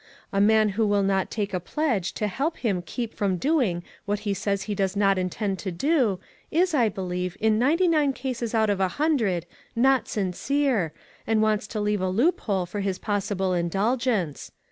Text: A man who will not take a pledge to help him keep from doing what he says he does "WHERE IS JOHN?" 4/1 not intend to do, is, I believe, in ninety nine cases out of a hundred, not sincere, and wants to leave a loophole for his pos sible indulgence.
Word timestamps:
A 0.33 0.41
man 0.41 0.69
who 0.69 0.87
will 0.87 1.03
not 1.03 1.29
take 1.29 1.53
a 1.53 1.59
pledge 1.59 2.13
to 2.13 2.25
help 2.25 2.57
him 2.57 2.81
keep 2.83 3.13
from 3.13 3.37
doing 3.37 3.83
what 4.05 4.21
he 4.21 4.33
says 4.33 4.63
he 4.63 4.73
does 4.73 4.95
"WHERE 4.95 4.95
IS 4.95 4.95
JOHN?" 4.95 4.99
4/1 4.99 5.01
not 5.09 5.17
intend 5.19 5.59
to 5.59 5.71
do, 5.71 6.19
is, 6.49 6.73
I 6.73 6.89
believe, 6.89 7.37
in 7.39 7.59
ninety 7.59 7.87
nine 7.87 8.11
cases 8.11 8.55
out 8.55 8.71
of 8.71 8.79
a 8.79 8.87
hundred, 8.97 9.45
not 9.75 10.07
sincere, 10.07 10.91
and 11.27 11.39
wants 11.43 11.67
to 11.67 11.79
leave 11.79 12.01
a 12.01 12.09
loophole 12.09 12.65
for 12.65 12.79
his 12.79 12.97
pos 12.97 13.27
sible 13.27 13.55
indulgence. 13.55 14.51